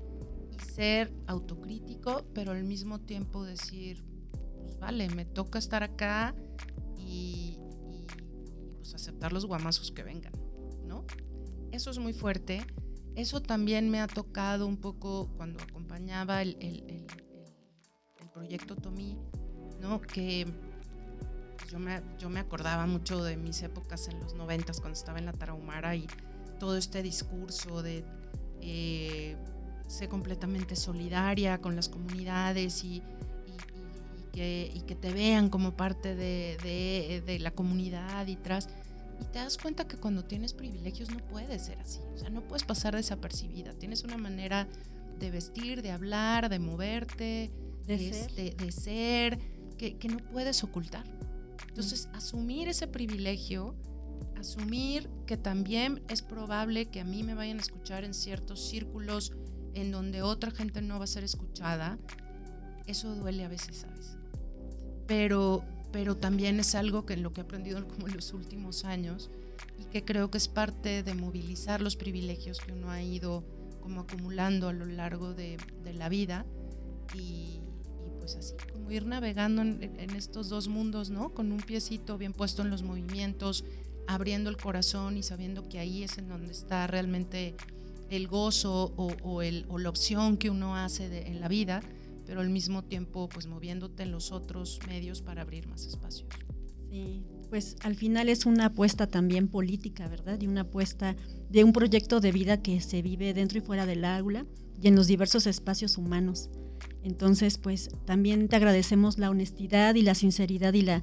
[0.61, 4.05] ser autocrítico, pero al mismo tiempo decir,
[4.59, 6.35] pues vale, me toca estar acá
[6.97, 7.59] y,
[8.77, 10.33] pues aceptar los guamazos que vengan,
[10.85, 11.05] ¿no?
[11.73, 12.65] Eso es muy fuerte.
[13.15, 17.07] Eso también me ha tocado un poco cuando acompañaba el,
[18.33, 19.19] proyecto Tomí,
[19.81, 20.01] ¿no?
[20.01, 20.47] Que
[21.71, 25.27] yo me, yo me acordaba mucho de mis épocas en los noventas cuando estaba en
[25.27, 26.07] la Tarahumara y
[26.59, 28.05] todo este discurso de
[28.61, 29.37] eh,
[29.91, 33.03] sé completamente solidaria con las comunidades y,
[34.33, 38.69] que, que, te vean como parte de, de, la comunidad y tras.
[39.21, 42.43] Y te das cuenta que cuando tienes privilegios no puedes ser así, o sea, no
[42.43, 43.75] puedes pasar desapercibida.
[43.75, 44.69] Tienes una manera
[45.19, 47.51] de vestir, de hablar, de moverte,
[47.87, 49.39] de, ser, de ser
[49.77, 51.05] que, que, no puedes ocultar.
[51.69, 53.75] Entonces, asumir ese privilegio,
[54.39, 59.33] asumir que también es probable que a mí me vayan a escuchar en ciertos círculos
[59.81, 61.99] en donde otra gente no va a ser escuchada,
[62.87, 64.17] eso duele a veces, ¿sabes?
[65.07, 68.85] Pero, pero también es algo que en lo que he aprendido como en los últimos
[68.85, 69.31] años
[69.79, 73.45] y que creo que es parte de movilizar los privilegios que uno ha ido
[73.81, 76.45] como acumulando a lo largo de, de la vida
[77.15, 77.61] y,
[78.19, 81.33] pues así como ir navegando en, en, estos dos mundos, ¿no?
[81.33, 83.65] Con un piecito bien puesto en los movimientos,
[84.07, 87.57] abriendo el corazón y sabiendo que ahí es en donde está realmente
[88.11, 91.83] el gozo o, la opción que uno hace en la vida,
[92.27, 96.29] pero al mismo tiempo pues moviéndote en los otros medios para abrir más espacios.
[96.91, 100.41] Sí, pues al final es una apuesta también política, ¿verdad?
[100.41, 101.17] Y una apuesta
[101.49, 104.45] de un proyecto de vida que se vive dentro y fuera del aula
[104.81, 106.51] y en los diversos espacios humanos.
[107.03, 111.03] Entonces, pues también te agradecemos la honestidad y la sinceridad y la,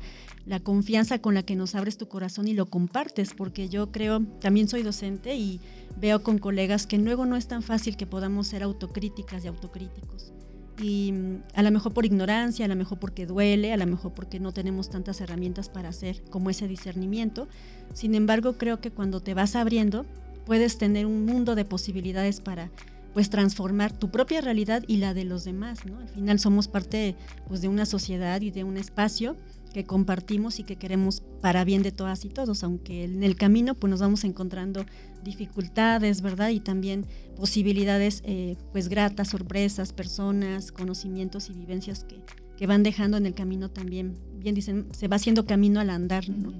[0.63, 4.67] confianza con la que nos abres tu corazón y lo compartes, porque yo creo, también
[4.67, 5.59] soy docente y
[5.99, 10.33] veo con colegas que luego no es tan fácil que podamos ser autocríticas y autocríticos.
[10.79, 14.13] Y mm, a lo mejor por ignorancia, a lo mejor porque duele, a lo mejor
[14.13, 17.47] porque no tenemos tantas herramientas para hacer como ese discernimiento.
[17.93, 20.05] Sin embargo, creo que cuando te vas abriendo,
[20.45, 22.69] puedes tener un mundo de posibilidades para
[23.13, 25.99] pues transformar tu propia realidad y la de los demás, ¿no?
[25.99, 27.15] Al final somos parte
[27.47, 29.35] pues de una sociedad y de un espacio
[29.73, 33.75] que compartimos y que queremos para bien de todas y todos, aunque en el camino
[33.75, 34.85] pues nos vamos encontrando
[35.23, 36.49] dificultades, ¿verdad?
[36.49, 42.21] Y también posibilidades eh, pues gratas, sorpresas, personas, conocimientos y vivencias que,
[42.57, 46.29] que van dejando en el camino también, bien dicen, se va haciendo camino al andar,
[46.29, 46.53] ¿no?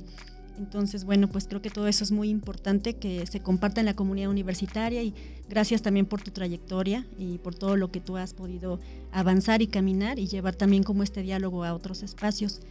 [0.57, 3.95] Entonces, bueno, pues creo que todo eso es muy importante que se comparta en la
[3.95, 5.13] comunidad universitaria y
[5.47, 8.79] gracias también por tu trayectoria y por todo lo que tú has podido
[9.11, 12.61] avanzar y caminar y llevar también como este diálogo a otros espacios.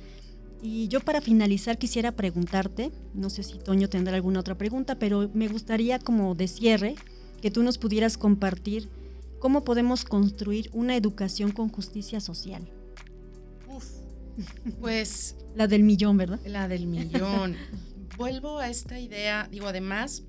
[0.63, 5.31] Y yo para finalizar quisiera preguntarte, no sé si Toño tendrá alguna otra pregunta, pero
[5.33, 6.97] me gustaría como de cierre
[7.41, 8.89] que tú nos pudieras compartir
[9.39, 12.67] cómo podemos construir una educación con justicia social.
[14.81, 16.41] Pues la del millón, ¿verdad?
[16.45, 17.57] La del millón.
[18.17, 20.25] Vuelvo a esta idea, digo, además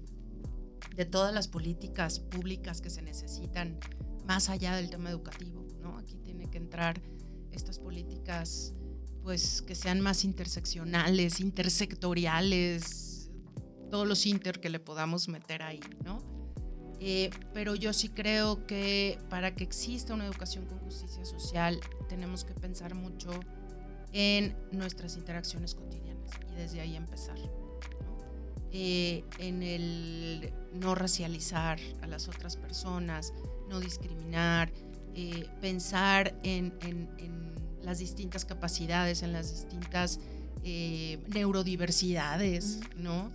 [0.95, 3.79] de todas las políticas públicas que se necesitan
[4.25, 5.97] más allá del tema educativo, ¿no?
[5.97, 7.01] Aquí tiene que entrar
[7.51, 8.73] estas políticas
[9.23, 13.29] pues que sean más interseccionales, intersectoriales,
[13.91, 16.19] todos los inter que le podamos meter ahí, ¿no?
[16.99, 22.43] Eh, pero yo sí creo que para que exista una educación con justicia social tenemos
[22.43, 23.31] que pensar mucho
[24.17, 27.37] en nuestras interacciones cotidianas y desde ahí empezar.
[28.71, 33.31] Eh, en el no racializar a las otras personas,
[33.69, 34.71] no discriminar,
[35.13, 36.73] eh, pensar en,
[37.83, 40.19] las distintas capacidades, en las distintas
[40.63, 43.31] eh, neurodiversidades, ¿no?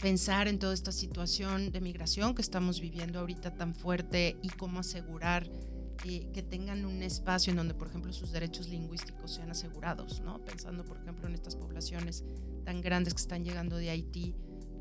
[0.00, 4.80] pensar en toda esta situación de migración que estamos viviendo ahorita tan fuerte y cómo
[4.80, 5.48] asegurar
[5.96, 10.44] que tengan un espacio en donde, por ejemplo, sus derechos lingüísticos sean asegurados, ¿no?
[10.44, 12.24] Pensando, por ejemplo, en estas poblaciones
[12.64, 14.34] tan grandes que están llegando de Haití,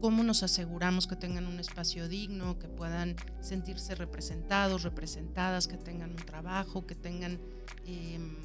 [0.04, 6.10] cómo nos aseguramos que tengan un espacio digno, que puedan sentirse representados, representadas, que tengan
[6.10, 7.39] un trabajo, que tengan,
[7.86, 8.36] em,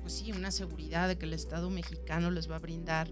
[0.00, 3.08] pues sí, una seguridad de que el Estado mexicano les va a brindar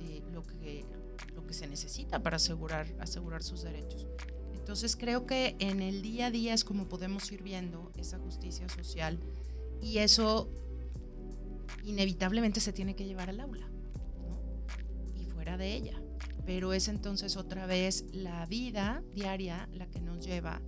[0.00, 0.84] eh, lo, que,
[1.32, 4.08] lo que se necesita para asegurar, asegurar sus derechos.
[4.64, 8.66] Entonces creo que en el día a día es como podemos ir viendo esa justicia
[8.70, 9.20] social
[9.82, 10.48] y eso
[11.84, 13.68] inevitablemente se tiene que llevar al aula
[15.14, 16.00] y fuera de ella.
[16.46, 20.62] Pero es entonces otra vez la vida diaria la que nos lleva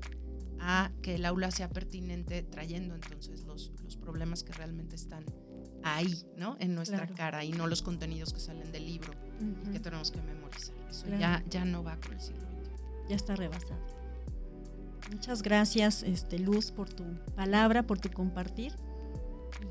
[0.60, 5.24] a que el aula sea pertinente trayendo entonces los, los problemas que realmente están
[5.82, 6.58] ahí, ¿no?
[6.60, 9.14] En nuestra cara y no los contenidos que salen del libro
[9.64, 10.76] y que tenemos que memorizar.
[10.90, 12.55] Eso ya, ya no va con el siglo
[13.08, 13.80] ya está rebasado.
[15.10, 18.72] Muchas gracias, este, Luz, por tu palabra, por tu compartir.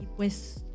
[0.01, 0.65] Y pues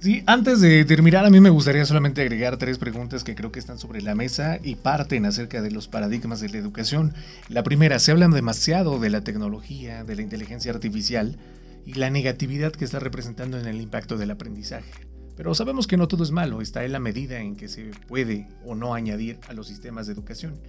[0.00, 3.58] Sí, antes de terminar, a mí me gustaría solamente agregar tres preguntas que creo que
[3.58, 7.14] están sobre la mesa y parten acerca de los paradigmas de la educación.
[7.48, 11.38] La primera, se habla demasiado de la tecnología, de la inteligencia artificial
[11.86, 14.90] y la negatividad que está representando en el impacto del aprendizaje.
[15.34, 18.48] Pero sabemos que no todo es malo, está en la medida en que se puede
[18.66, 20.60] o no añadir a los sistemas de educación.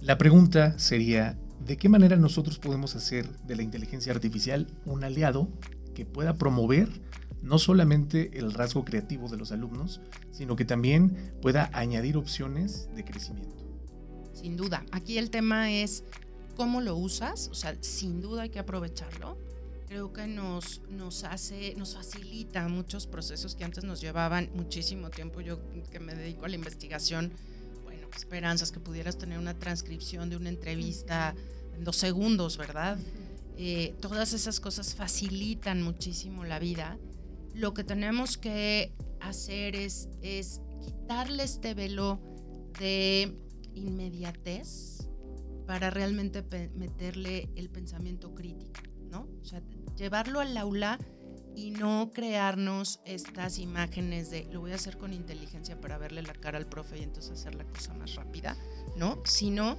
[0.00, 5.48] La pregunta sería, ¿de qué manera nosotros podemos hacer de la inteligencia artificial un aliado
[5.94, 6.88] que pueda promover
[7.42, 13.04] no solamente el rasgo creativo de los alumnos, sino que también pueda añadir opciones de
[13.04, 13.64] crecimiento?
[14.32, 16.04] Sin duda, aquí el tema es
[16.56, 19.38] cómo lo usas, o sea, sin duda hay que aprovecharlo.
[19.88, 25.40] Creo que nos, nos hace, nos facilita muchos procesos que antes nos llevaban muchísimo tiempo.
[25.40, 27.32] Yo que me dedico a la investigación,
[28.14, 31.34] esperanzas que pudieras tener una transcripción de una entrevista
[31.74, 32.98] en dos segundos, ¿verdad?
[33.56, 36.98] Eh, todas esas cosas facilitan muchísimo la vida.
[37.54, 42.20] Lo que tenemos que hacer es, es quitarle este velo
[42.78, 43.34] de
[43.74, 45.08] inmediatez
[45.66, 46.42] para realmente
[46.74, 49.26] meterle el pensamiento crítico, ¿no?
[49.40, 49.62] O sea,
[49.96, 50.98] llevarlo al aula
[51.56, 56.34] y no crearnos estas imágenes de lo voy a hacer con inteligencia para verle la
[56.34, 58.56] cara al profe y entonces hacer la cosa más rápida,
[58.94, 59.22] ¿no?
[59.24, 59.78] Sino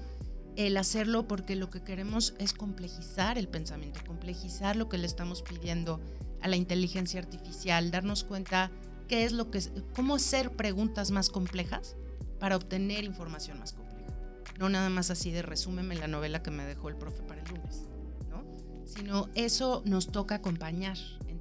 [0.55, 5.43] el hacerlo porque lo que queremos es complejizar el pensamiento, complejizar lo que le estamos
[5.43, 6.01] pidiendo
[6.41, 8.71] a la inteligencia artificial, darnos cuenta
[9.07, 9.61] qué es lo que
[9.95, 11.95] cómo hacer preguntas más complejas
[12.39, 14.13] para obtener información más compleja.
[14.57, 17.49] No nada más así de resúmeme la novela que me dejó el profe para el
[17.49, 17.83] lunes,
[18.31, 18.43] ¿no?
[18.87, 20.97] Sino eso nos toca acompañar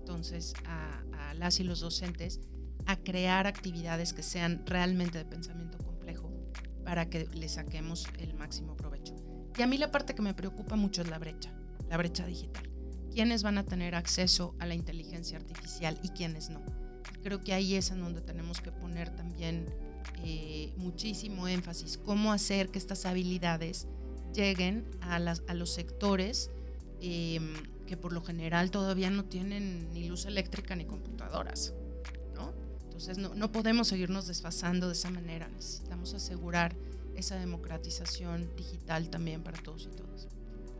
[0.06, 1.02] entonces a,
[1.34, 2.40] las y los docentes
[2.86, 6.30] a crear actividades que sean realmente de pensamiento complejo
[6.84, 9.14] para que le saquemos el máximo provecho.
[9.58, 11.52] Y a mí la parte que me preocupa mucho es la brecha,
[11.90, 12.70] la brecha digital.
[13.12, 16.62] ¿Quiénes van a tener acceso a la inteligencia artificial y quiénes no?
[17.22, 19.66] Creo que ahí es en donde tenemos que poner también
[20.24, 23.88] eh, muchísimo énfasis, cómo hacer que estas habilidades
[24.32, 26.50] lleguen a, las, a los sectores
[27.02, 27.40] eh,
[27.86, 31.74] que por lo general todavía no tienen ni luz eléctrica ni computadoras,
[32.34, 32.52] ¿no?
[32.84, 36.76] Entonces no, no podemos seguirnos desfasando de esa manera, necesitamos asegurar
[37.14, 40.28] esa democratización digital también para todos y todas.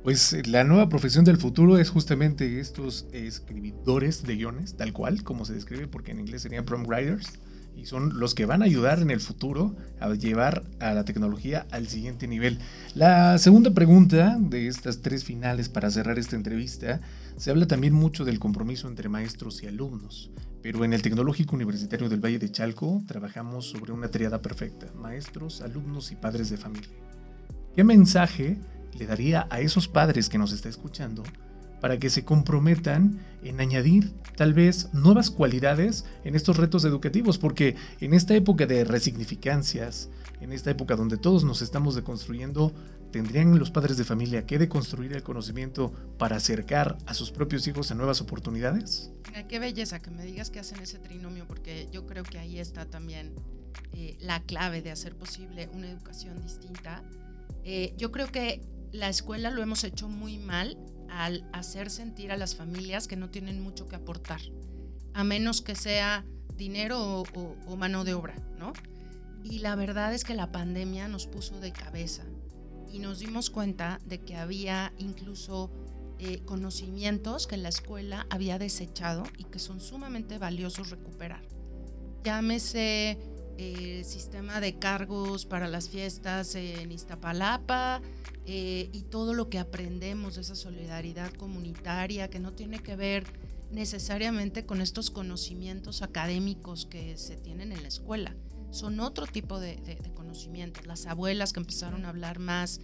[0.03, 5.25] Pues eh, la nueva profesión del futuro es justamente estos escribidores de guiones, tal cual,
[5.25, 7.41] como se describe, porque en inglés serían prompt writers
[7.77, 11.67] y son los que van a ayudar en el futuro a llevar a la tecnología
[11.71, 12.59] al siguiente nivel.
[12.95, 17.01] La segunda pregunta de estas tres finales para cerrar esta entrevista,
[17.37, 20.31] se habla también mucho del compromiso entre maestros y alumnos,
[20.63, 25.61] pero en el Tecnológico Universitario del Valle de Chalco trabajamos sobre una triada perfecta, maestros,
[25.61, 26.89] alumnos y padres de familia.
[27.75, 28.59] ¿Qué mensaje
[28.99, 31.23] le daría a esos padres que nos está escuchando
[31.81, 37.77] para que se comprometan en añadir tal vez nuevas cualidades en estos retos educativos, porque
[38.01, 42.73] en esta época de resignificancias, en esta época donde todos nos estamos deconstruyendo,
[43.13, 47.91] ¿tendrían los padres de familia que deconstruir el conocimiento para acercar a sus propios hijos
[47.91, 49.11] a nuevas oportunidades?
[49.49, 52.87] qué belleza que me digas que hacen ese trinomio, porque yo creo que ahí está
[52.87, 53.35] también
[53.93, 57.03] eh, la clave de hacer posible una educación distinta.
[57.65, 60.79] Eh, yo creo que la escuela lo hemos hecho muy mal
[61.11, 64.41] al hacer sentir a las familias que no tienen mucho que aportar,
[65.15, 66.25] a menos que sea
[66.57, 68.73] dinero o, mano de obra, ¿no?
[69.43, 72.25] Y la verdad es que la pandemia nos puso de cabeza
[72.91, 75.71] y nos dimos cuenta de que había incluso
[76.19, 81.43] eh, conocimientos que la escuela había desechado y que son sumamente valiosos recuperar.
[82.25, 83.19] Llámese
[83.59, 88.03] el eh, sistema de cargos para las fiestas en Iztapalapa
[88.49, 93.25] eh, y todo lo que aprendemos de esa solidaridad comunitaria que no tiene que ver
[93.73, 98.37] necesariamente con estos conocimientos académicos que se tienen en la escuela.
[98.71, 100.87] Son otro tipo de, conocimientos.
[100.87, 102.81] Las abuelas que empezaron a hablar más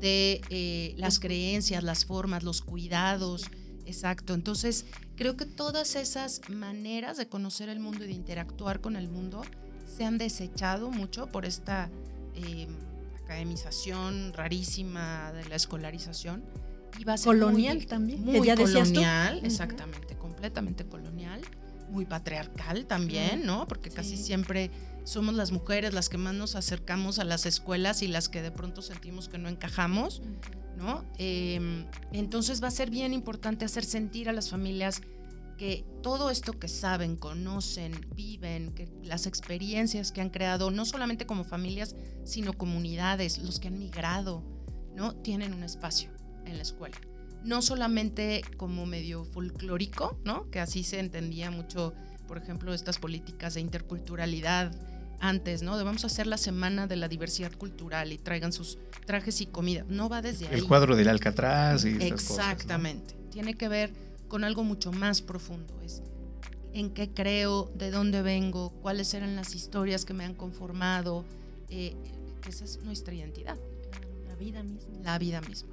[0.00, 3.44] de eh, las creencias, las formas, los cuidados.
[3.86, 4.34] Exacto.
[4.34, 4.84] Entonces,
[5.14, 9.42] creo que todas esas maneras de conocer el mundo y de interactuar con el mundo
[9.86, 11.88] se han desechado mucho por esta
[12.34, 12.66] eh,
[13.24, 16.44] academización rarísima de la escolarización.
[16.98, 18.24] Y va a ser colonial también.
[18.24, 21.40] Muy colonial, exactamente, completamente colonial,
[21.90, 23.66] muy patriarcal también, ¿no?
[23.66, 24.70] Porque casi siempre
[25.02, 28.50] somos las mujeres las que más nos acercamos a las escuelas y las que de
[28.50, 30.22] pronto sentimos que no encajamos,
[30.76, 31.04] ¿no?
[31.18, 35.02] Em, entonces va a ser bien importante hacer sentir a las familias
[35.56, 41.26] que todo esto que saben, conocen, viven, que las experiencias que han creado, no solamente
[41.26, 41.94] como familias,
[42.24, 44.42] sino comunidades, los que han migrado,
[44.94, 45.14] ¿no?
[45.14, 46.10] Tienen un espacio
[46.44, 46.96] en la escuela.
[47.42, 50.50] No solamente como medio folclórico, ¿no?
[50.50, 51.94] Que así se entendía mucho,
[52.26, 54.72] por ejemplo, estas políticas de interculturalidad
[55.20, 55.76] antes, ¿no?
[55.76, 59.46] De vamos a hacer la semana de la diversidad cultural y traigan sus trajes y
[59.46, 59.84] comida.
[59.88, 60.54] No va desde ahí.
[60.54, 63.14] El cuadro del Alcatraz y Exactamente.
[63.30, 63.92] Tiene que ver
[64.34, 65.80] con algo mucho más profundo.
[65.84, 66.02] Es
[66.72, 71.24] en qué creo, de dónde vengo, cuáles eran las historias que me han conformado.
[71.68, 71.94] Eh,
[72.48, 73.56] esa es nuestra identidad.
[74.26, 74.90] La vida misma.
[75.04, 75.68] La vida misma.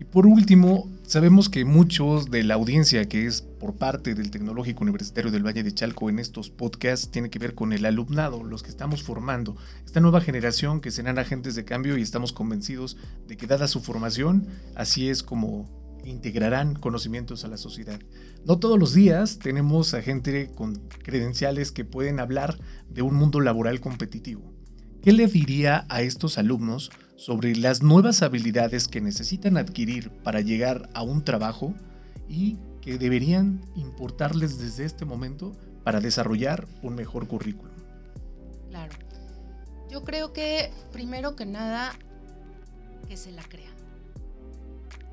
[0.00, 4.84] Y por último, sabemos que muchos de la audiencia que es por parte del Tecnológico
[4.84, 8.62] Universitario del Valle de Chalco en estos podcasts tiene que ver con el alumnado, los
[8.62, 9.54] que estamos formando,
[9.84, 12.96] esta nueva generación que serán agentes de cambio y estamos convencidos
[13.26, 14.46] de que dada su formación,
[14.76, 15.68] así es como
[16.08, 18.00] integrarán conocimientos a la sociedad.
[18.44, 23.40] No todos los días tenemos a gente con credenciales que pueden hablar de un mundo
[23.40, 24.52] laboral competitivo.
[25.02, 30.88] ¿Qué le diría a estos alumnos sobre las nuevas habilidades que necesitan adquirir para llegar
[30.94, 31.74] a un trabajo
[32.28, 37.74] y que deberían importarles desde este momento para desarrollar un mejor currículum?
[38.70, 38.94] Claro.
[39.90, 41.92] Yo creo que primero que nada,
[43.08, 43.77] que se la crean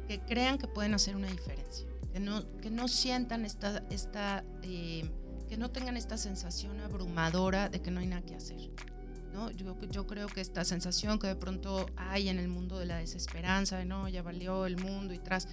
[0.07, 5.09] que crean que pueden hacer una diferencia, que no, que no sientan esta, esta eh,
[5.47, 8.57] que no tengan esta sensación abrumadora de que no hay nada que hacer.
[9.33, 9.51] ¿no?
[9.51, 12.97] Yo, yo creo que esta sensación que de pronto hay en el mundo de la
[12.97, 15.47] desesperanza, de no, ya valió el mundo y tras,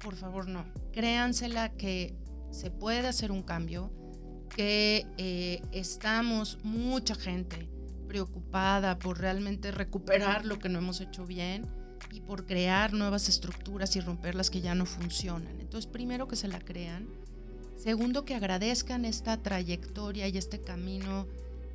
[0.00, 2.14] por favor no, créansela que
[2.50, 3.90] se puede hacer un cambio,
[4.54, 7.68] que eh, estamos mucha gente
[8.06, 11.66] preocupada por realmente recuperar lo que no hemos hecho bien
[12.12, 15.60] y por crear nuevas estructuras y romper las que ya no funcionan.
[15.60, 17.08] Entonces, primero que se la crean.
[17.76, 21.26] Segundo, que agradezcan esta trayectoria y este camino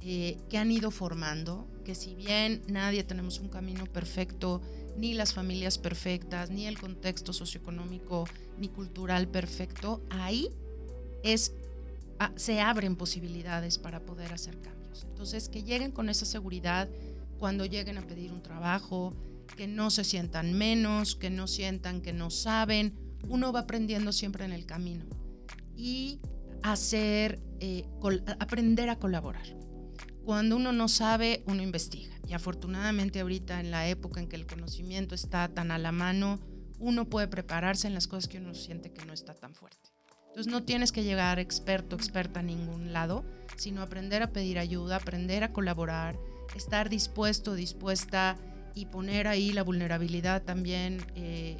[0.01, 4.61] eh, que han ido formando, que si bien nadie tenemos un camino perfecto,
[4.97, 8.25] ni las familias perfectas, ni el contexto socioeconómico
[8.57, 10.49] ni cultural perfecto, ahí
[11.23, 11.53] es,
[12.19, 15.05] ah, se abren posibilidades para poder hacer cambios.
[15.09, 16.89] Entonces, que lleguen con esa seguridad
[17.39, 19.13] cuando lleguen a pedir un trabajo,
[19.55, 22.93] que no se sientan menos, que no sientan que no saben.
[23.27, 25.05] Uno va aprendiendo siempre en el camino.
[25.75, 26.19] Y
[26.63, 27.85] hacer, eh,
[28.39, 29.45] aprender a colaborar.
[30.23, 32.15] Cuando uno no sabe, uno investiga.
[32.27, 36.39] Y afortunadamente ahorita en la época en que el conocimiento está tan a la mano,
[36.79, 39.91] uno puede prepararse en las cosas que uno siente que no está tan fuerte.
[40.27, 43.23] Entonces no tienes que llegar experto, experta a ningún lado,
[43.57, 46.17] sino aprender a pedir ayuda, aprender a colaborar,
[46.55, 48.37] estar dispuesto, dispuesta
[48.75, 51.57] y poner ahí la vulnerabilidad también eh,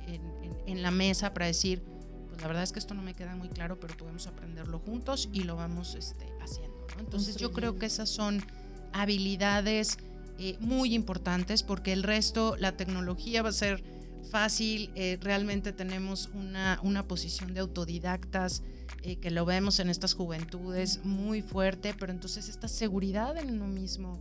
[0.66, 1.84] en, la mesa para decir,
[2.28, 5.30] pues la verdad es que esto no me queda muy claro, pero podemos aprenderlo juntos
[5.32, 6.88] y lo vamos este, haciendo.
[6.99, 8.43] Entonces yo creo que esas son
[8.91, 9.97] habilidades
[10.39, 13.84] eh, muy importantes porque el resto, la tecnología va a ser
[14.30, 18.64] fácil, eh, realmente tenemos una, una, posición de autodidactas
[19.22, 24.18] que lo vemos en estas juventudes muy fuerte, pero entonces esta seguridad en uno mismo,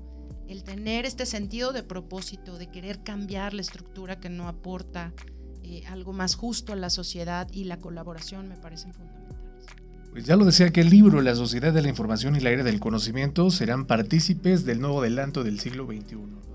[0.49, 5.13] el tener este sentido de propósito, de querer cambiar la estructura que no aporta
[5.63, 9.23] eh, algo más justo a la sociedad y la colaboración me parecen fundamentales.
[10.11, 12.65] Pues ya lo decía que el libro La sociedad de la información y la era
[12.65, 16.52] del conocimiento serán partícipes del nuevo adelanto del siglo XXI.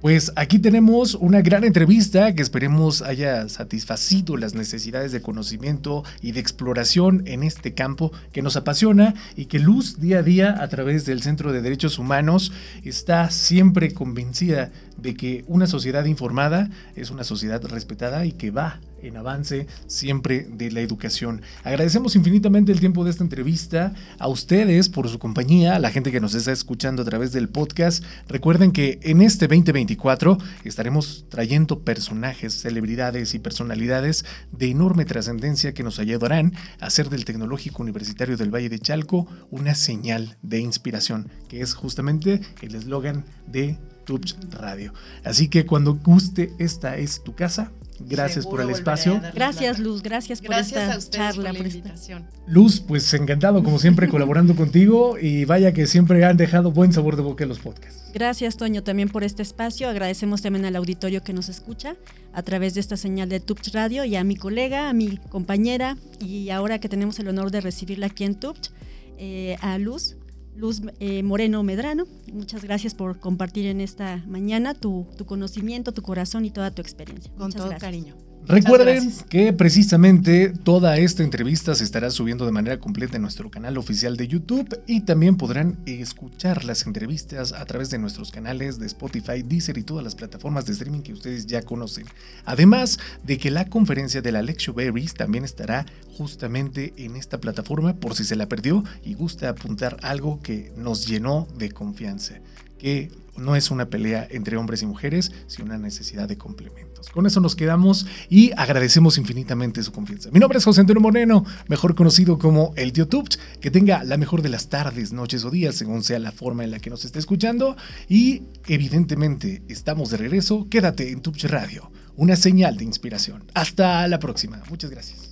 [0.00, 6.32] Pues aquí tenemos una gran entrevista que esperemos haya satisfacido las necesidades de conocimiento y
[6.32, 10.68] de exploración en este campo que nos apasiona y que Luz día a día a
[10.68, 12.50] través del Centro de Derechos Humanos
[12.82, 18.80] está siempre convencida de que una sociedad informada es una sociedad respetada y que va
[19.02, 21.42] en avance siempre de la educación.
[21.64, 26.12] Agradecemos infinitamente el tiempo de esta entrevista, a ustedes por su compañía, a la gente
[26.12, 28.04] que nos está escuchando a través del podcast.
[28.28, 35.82] Recuerden que en este 2024 estaremos trayendo personajes, celebridades y personalidades de enorme trascendencia que
[35.82, 41.30] nos ayudarán a hacer del Tecnológico Universitario del Valle de Chalco una señal de inspiración,
[41.48, 44.92] que es justamente el eslogan de Tubs Radio.
[45.24, 47.72] Así que cuando guste, esta es tu casa
[48.08, 49.20] Gracias por el espacio.
[49.34, 50.02] Gracias, Luz.
[50.02, 51.50] Gracias por esta charla.
[51.50, 52.26] Por la invitación.
[52.46, 55.18] Luz, pues encantado, como siempre, colaborando contigo.
[55.18, 58.00] Y vaya que siempre han dejado buen sabor de boca en los podcasts.
[58.12, 59.88] Gracias, Toño, también por este espacio.
[59.88, 61.96] Agradecemos también al auditorio que nos escucha
[62.32, 65.96] a través de esta señal de Tubch Radio y a mi colega, a mi compañera,
[66.18, 68.70] y ahora que tenemos el honor de recibirla aquí en Tubch,
[69.18, 70.16] eh, a Luz.
[70.56, 76.44] Luz eh, Moreno Medrano, muchas gracias por compartir en esta mañana tu, conocimiento, tu corazón
[76.44, 77.32] y toda tu experiencia.
[77.36, 78.29] Con todo cariño.
[78.46, 83.78] Recuerden que precisamente toda esta entrevista se estará subiendo de manera completa en nuestro canal
[83.78, 88.86] oficial de YouTube y también podrán escuchar las entrevistas a través de nuestros canales de
[88.86, 92.06] Spotify, Deezer y todas las plataformas de streaming que ustedes ya conocen.
[92.44, 95.86] Además de que la conferencia de la Lecture Berries también estará
[96.16, 101.06] justamente en esta plataforma por si se la perdió y gusta apuntar algo que nos
[101.06, 102.40] llenó de confianza
[102.80, 107.08] que no es una pelea entre hombres y mujeres, sino una necesidad de complementos.
[107.08, 110.30] Con eso nos quedamos y agradecemos infinitamente su confianza.
[110.30, 113.28] Mi nombre es José Antonio Moreno, mejor conocido como el YouTube.
[113.60, 116.70] Que tenga la mejor de las tardes, noches o días, según sea la forma en
[116.70, 117.76] la que nos esté escuchando.
[118.08, 120.68] Y evidentemente estamos de regreso.
[120.68, 123.44] Quédate en Tubch Radio, una señal de inspiración.
[123.54, 124.62] Hasta la próxima.
[124.68, 125.29] Muchas gracias.